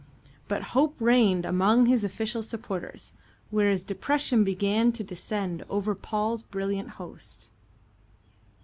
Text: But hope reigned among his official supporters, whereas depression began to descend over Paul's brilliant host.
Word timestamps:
But 0.47 0.63
hope 0.73 0.95
reigned 0.99 1.45
among 1.45 1.85
his 1.85 2.03
official 2.03 2.41
supporters, 2.41 3.11
whereas 3.51 3.83
depression 3.83 4.43
began 4.43 4.91
to 4.93 5.03
descend 5.03 5.63
over 5.69 5.93
Paul's 5.93 6.41
brilliant 6.41 6.89
host. 6.97 7.51